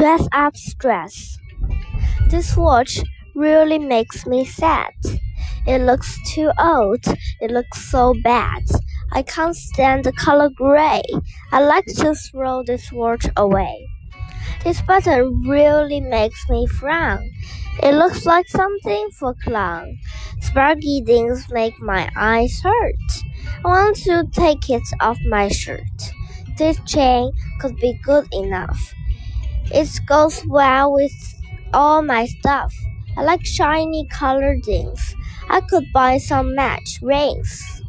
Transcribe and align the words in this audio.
Dress 0.00 0.26
up 0.32 0.56
stress. 0.56 1.36
This 2.30 2.56
watch 2.56 3.00
really 3.34 3.78
makes 3.78 4.26
me 4.26 4.46
sad. 4.46 4.94
It 5.66 5.82
looks 5.82 6.16
too 6.32 6.50
old. 6.58 7.04
It 7.42 7.50
looks 7.50 7.90
so 7.90 8.14
bad. 8.24 8.62
I 9.12 9.20
can't 9.20 9.54
stand 9.54 10.04
the 10.04 10.12
color 10.12 10.48
gray. 10.48 11.02
I 11.52 11.60
like 11.60 11.84
to 11.98 12.14
throw 12.14 12.62
this 12.62 12.90
watch 12.90 13.26
away. 13.36 13.86
This 14.64 14.80
button 14.80 15.42
really 15.46 16.00
makes 16.00 16.48
me 16.48 16.66
frown. 16.66 17.30
It 17.82 17.94
looks 17.94 18.24
like 18.24 18.48
something 18.48 19.10
for 19.18 19.34
clown. 19.44 19.98
Sparky 20.40 21.02
things 21.04 21.44
make 21.50 21.78
my 21.78 22.08
eyes 22.16 22.58
hurt. 22.62 23.10
I 23.62 23.68
want 23.68 23.96
to 24.04 24.26
take 24.32 24.70
it 24.70 24.88
off 24.98 25.18
my 25.28 25.48
shirt. 25.48 26.14
This 26.56 26.80
chain 26.86 27.32
could 27.60 27.76
be 27.76 28.00
good 28.02 28.26
enough. 28.32 28.94
It 29.72 29.88
goes 30.06 30.44
well 30.46 30.92
with 30.92 31.12
all 31.72 32.02
my 32.02 32.26
stuff. 32.26 32.74
I 33.16 33.22
like 33.22 33.44
shiny 33.44 34.06
colored 34.06 34.64
things. 34.64 35.14
I 35.48 35.60
could 35.62 35.84
buy 35.92 36.18
some 36.18 36.54
match 36.54 36.98
rings. 37.02 37.79